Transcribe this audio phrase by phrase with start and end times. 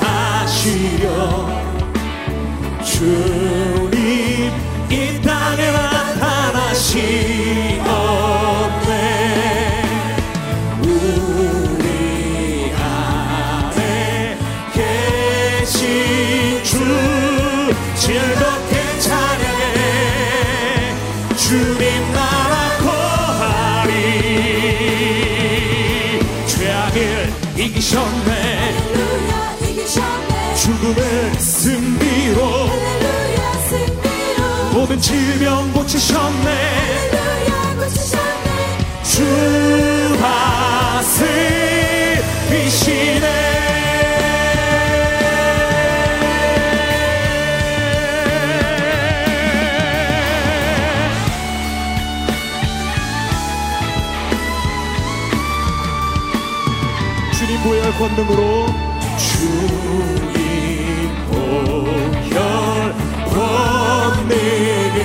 [0.09, 1.09] 멸하시려
[2.85, 3.74] 주
[30.85, 32.69] 죽음을 승리로.
[34.75, 36.75] 모든 질병 고치셨네.
[39.03, 39.25] 주
[41.01, 41.25] 다스리시네
[57.33, 58.67] 주님 보혈 권능으로
[59.17, 60.35] 주님.
[60.35, 60.64] 보
[62.31, 62.37] 혈
[63.33, 64.99] 권능으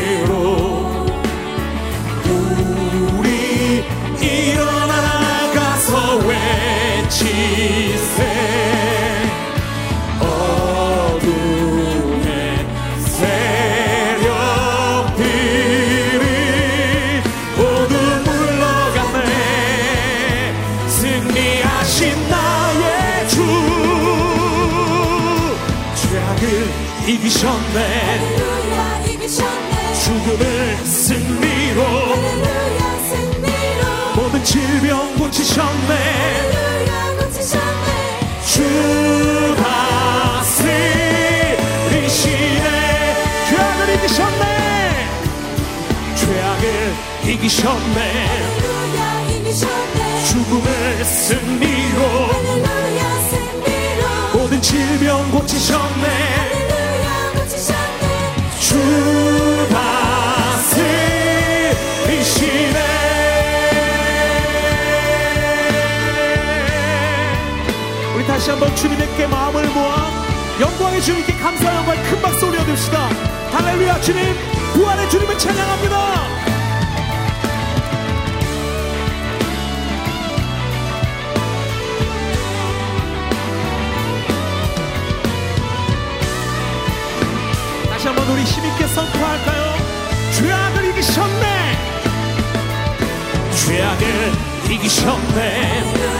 [27.29, 28.33] 이기셨네.
[30.03, 31.83] 죽음을 승리로.
[34.15, 35.93] 모든 질병 고치셨네.
[38.47, 39.55] 주
[42.01, 42.25] 다스리시네.
[43.47, 44.43] 죄악을 이기셨네.
[46.15, 46.65] 죄악을
[47.25, 47.99] 이기셨네.
[50.25, 51.99] 죽음을 승리로.
[54.33, 55.78] 모든 질병 고치셨네
[68.59, 70.11] 한번 주님께 마음을 모아
[70.59, 73.07] 영광의 주님께 감사 영광의 큰 박수 올려드립시다.
[73.53, 74.35] 할렐루야 주님.
[74.73, 75.97] 부활의 주님을 찬양합니다.
[87.89, 89.73] 다시 한번 우리 힘있게 선포할까요?
[90.33, 91.77] 죄악을 이기셨네.
[93.55, 94.33] 죄악을
[94.69, 96.19] 이기셨네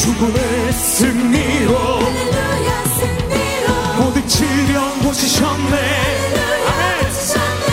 [0.00, 1.76] 죽음을 승리로.
[1.76, 3.68] 할렐루야 승리로.
[3.98, 5.76] 모든 질병 고치셨네.
[5.76, 7.68] 할렐루야 고치셨네.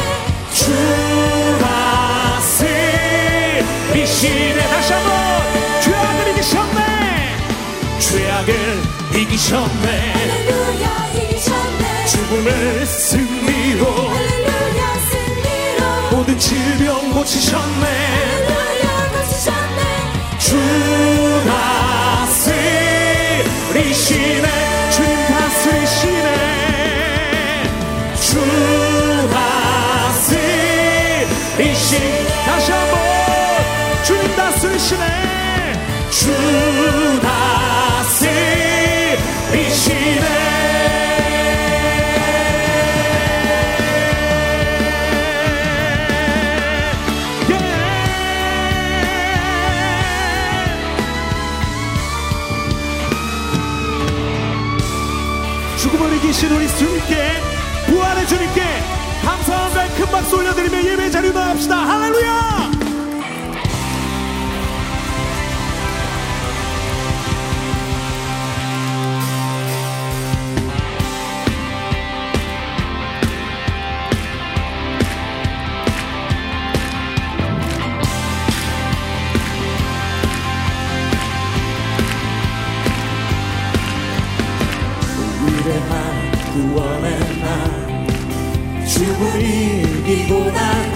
[0.51, 0.59] 주
[3.93, 5.09] 다스리시네 다시 한번
[5.81, 6.79] 죄악을 이기셨네.
[7.99, 8.51] 죄악을
[9.15, 9.85] 이기셨네.
[10.11, 12.05] 할렐루야 이기셨네.
[12.07, 13.81] 죽음을 승리로.
[13.87, 15.81] 할렐루야 승리로.
[16.11, 17.85] 모든 질병 고치셨네.
[17.87, 19.81] 할렐루야 고치셨네.
[20.39, 20.51] 주
[31.87, 32.99] 다스리시네 다시 한번
[34.03, 35.05] 주님 다스리시네
[36.11, 36.31] 주
[38.01, 38.27] 다스리시네
[47.49, 47.53] 예.
[55.77, 57.41] 죽음을 이기신 우리 주님께
[57.87, 58.61] 부활의 주님께
[59.23, 61.75] 감사함과 큰 박수 올려드리며 예배 자리 나갑시다.
[61.75, 62.47] 할렐루야!
[86.53, 90.86] 구원의 날 죽음 이기고 날 구했네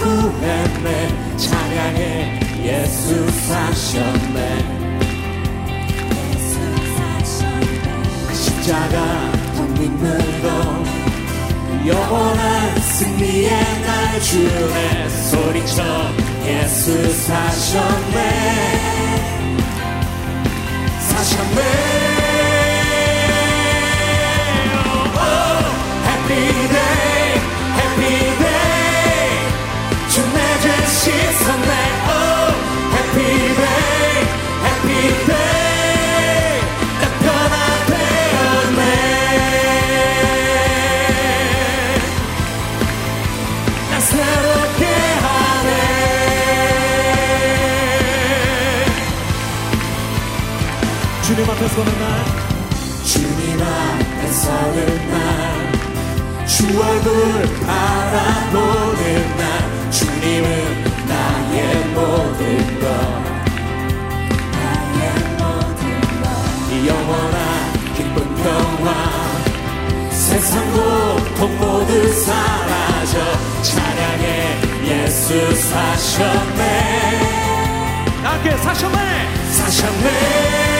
[1.42, 4.38] 찬양해 예수 사셨네
[8.28, 10.46] 그 십자가 더 믿는 것
[11.86, 15.82] 영원한 승리의 날 주네 소리쳐
[16.46, 18.16] 예수 사셨네
[21.00, 22.02] 사셨네
[26.04, 26.91] Happy day, happy day
[51.74, 52.12] 주님 앞에 서는 날.
[53.04, 55.12] 주님 앞에 서는 날
[56.46, 57.10] 주 얼굴
[57.66, 59.90] 바라보는 날.
[59.90, 60.46] 주님은
[61.08, 61.56] 나의
[61.94, 62.40] 모든
[62.80, 62.84] 것.
[64.52, 65.00] 나의
[65.38, 65.80] 모든
[66.20, 66.24] 것.
[66.86, 67.36] 영원한
[67.96, 68.86] 기쁜 평화.
[70.10, 73.14] 세상 고통 모두 사라져
[73.62, 74.24] 찬양해
[74.84, 76.60] 예수 사셨네.
[78.22, 78.98] 나게 사셨네.
[79.52, 80.71] 사셨네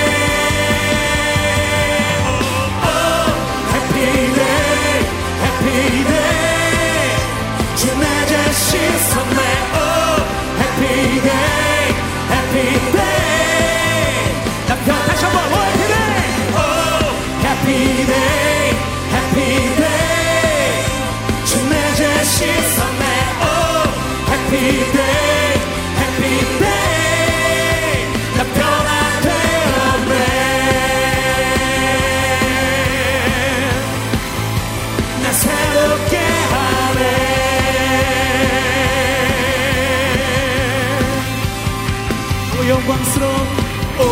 [42.68, 43.36] 영광스러운
[43.98, 44.02] 오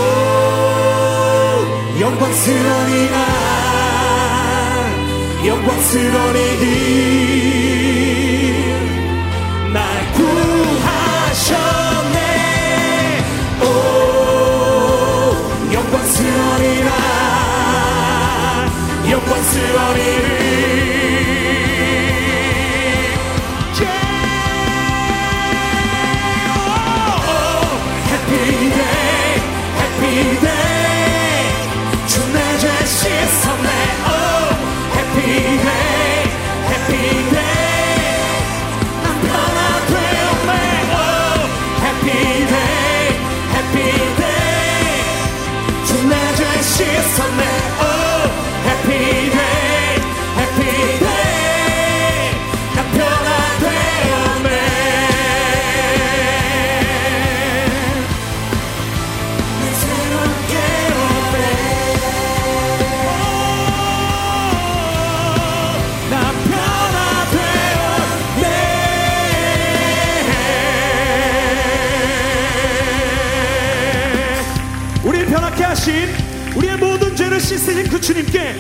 [2.01, 3.30] 영광스러니라 영
[5.67, 6.39] 광스러니
[9.73, 12.19] 날 구하셨네.
[13.63, 13.65] 오
[15.73, 16.91] 영광스러니라.
[19.11, 20.40] 영광스러니
[75.71, 76.09] 하신
[76.57, 78.57] 우리의 모든 죄를 씻으신 그 주님께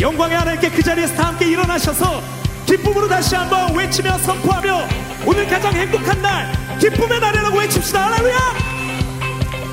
[0.00, 2.20] 영광의 하나님께 그 자리에서 다 함께 일어나셔서
[2.66, 4.88] 기쁨으로 다시 한번 외치며 선포하며
[5.24, 8.06] 오늘 가장 행복한 날 기쁨의 날이라고 외칩시다.
[8.10, 8.38] 할렐루야!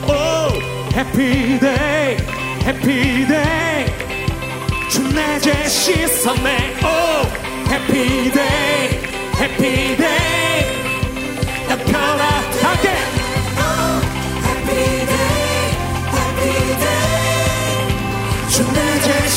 [0.04, 2.18] Oh happy day
[2.66, 3.86] happy day
[4.88, 6.76] 주 내 죄 씻었네.
[6.84, 8.90] Oh happy day
[9.40, 13.25] happy day 나 변화하게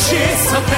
[0.09, 0.69] 주내죄 씻었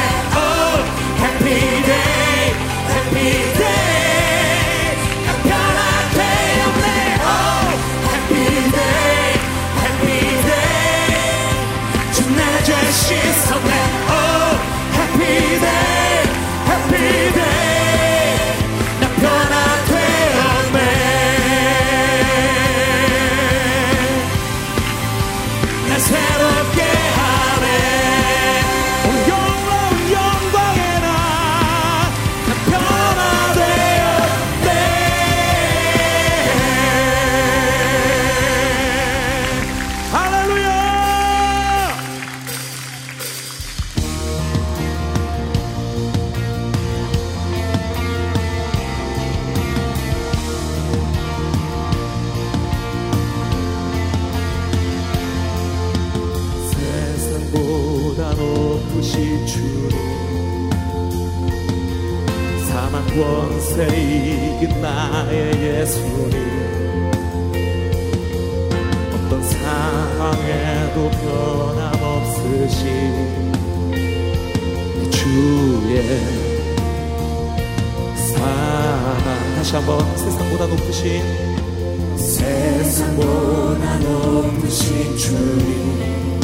[83.10, 86.40] 세상보다 높으신 주님.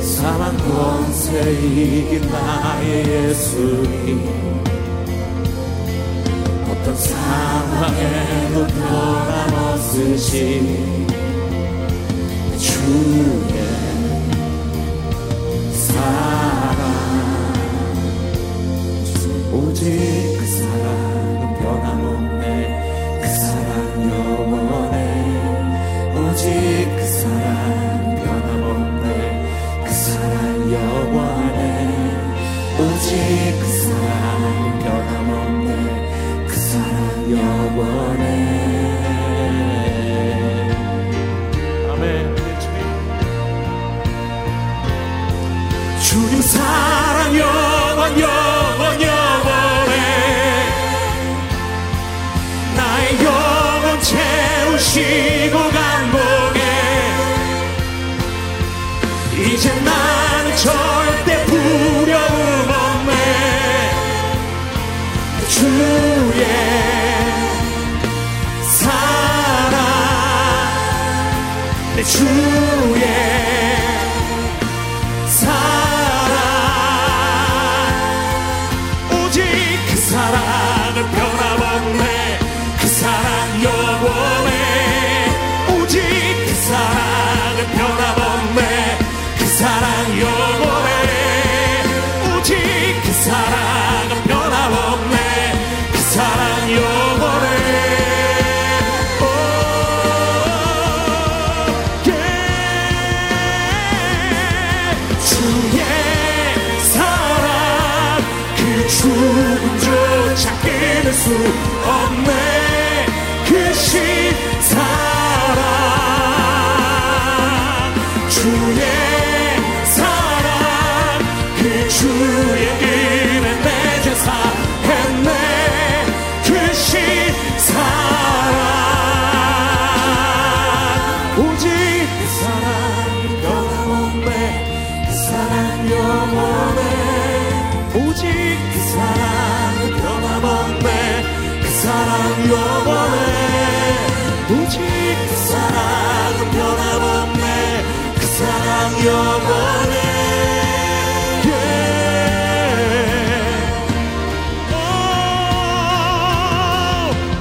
[0.00, 4.28] 사망 권세 이긴 나의 예수님.
[6.70, 10.26] 어떤 상황에도 변함없으신
[12.58, 13.44] 주의
[15.72, 16.78] 사랑.
[19.52, 20.27] 오직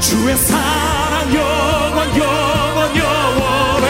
[0.07, 3.87] 주의 사랑 영원 영원 영원해.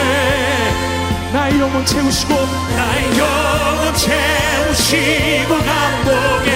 [1.32, 2.34] 나의 영혼 채우시고
[2.76, 6.50] 나의 영혼 채우시고 감동해.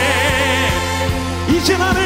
[1.49, 2.01] 이제 나는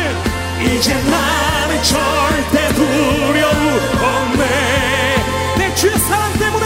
[0.65, 4.43] 이제 나는 절대 두려움 없네.
[5.57, 6.65] 내 주의 사랑 때문에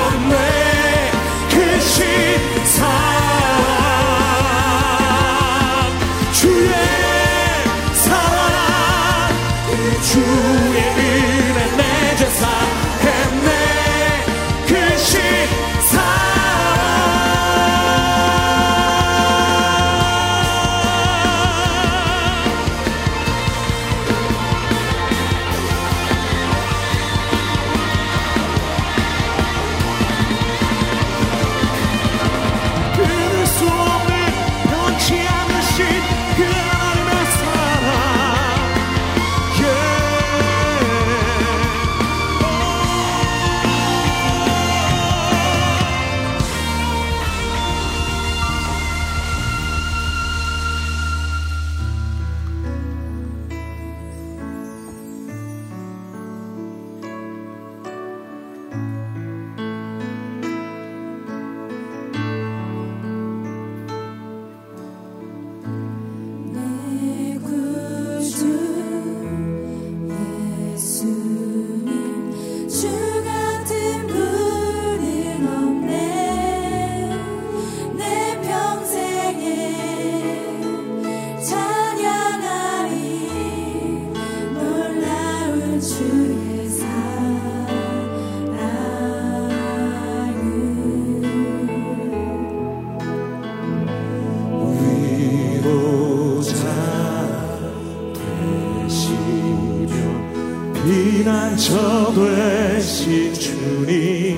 [101.51, 104.37] 상처 되신 주님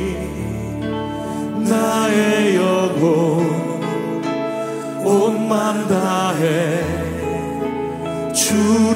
[1.63, 3.45] 나의 영혼
[5.05, 6.81] 온맘 다해
[8.33, 8.92] 주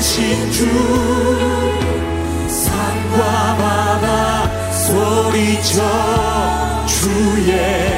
[0.00, 0.64] 되신 주
[2.48, 5.82] 산과 바다 소리쳐
[6.86, 7.89] 주의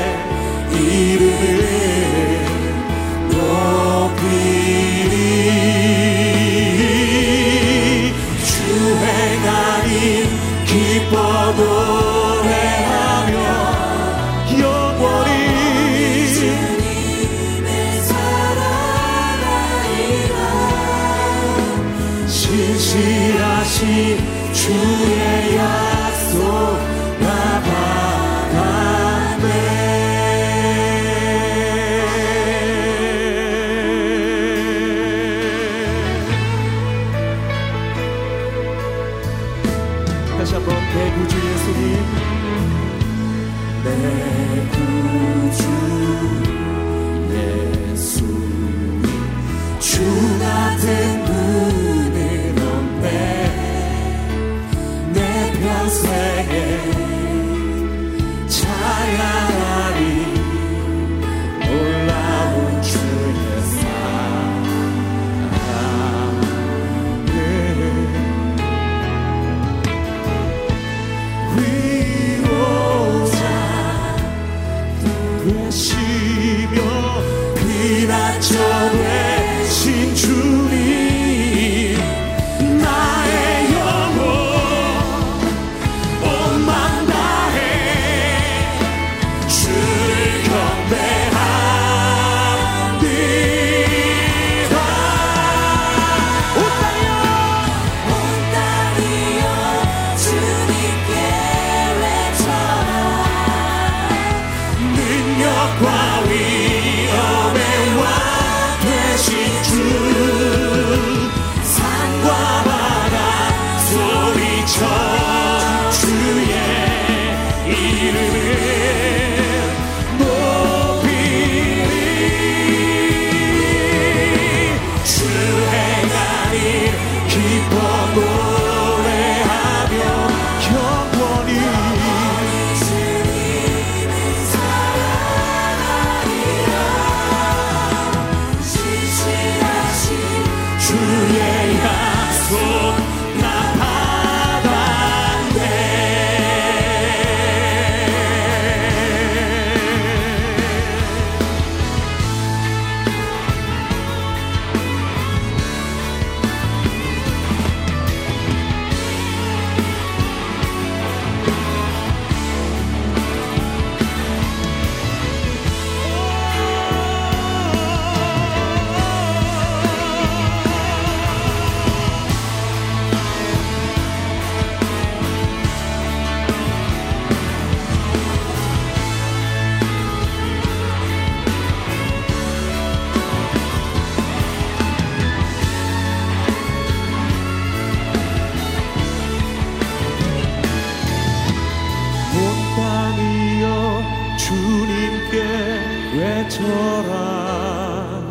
[196.23, 198.23] 외쳐라.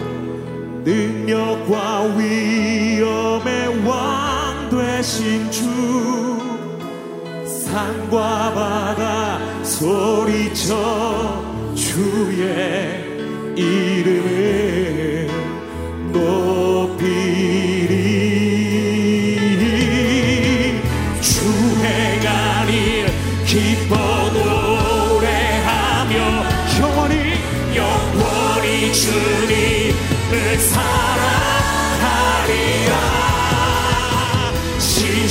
[0.84, 5.62] 능력과 위엄의 왕 되신 주.
[7.46, 11.42] 산과 바다 소리쳐
[11.76, 13.04] 주의
[13.56, 15.28] 이름을
[16.12, 16.51] 높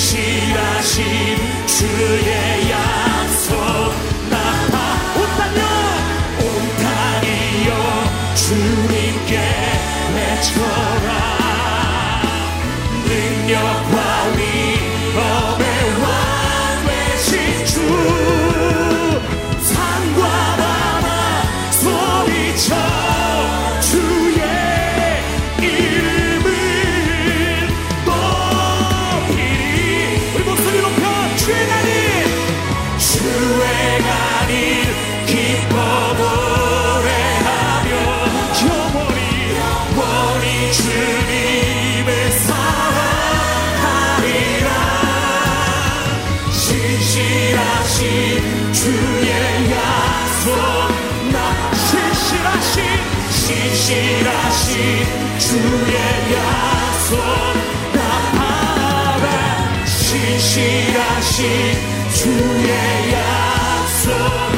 [0.00, 1.04] 신실하신
[1.66, 2.89] 주의 양.
[55.50, 55.94] 주의
[56.32, 57.18] 약속
[57.92, 58.00] 나
[58.36, 61.44] 바라 신실하신
[62.14, 62.70] 주의
[63.12, 64.49] 약속.